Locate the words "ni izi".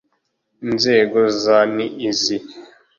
1.75-2.37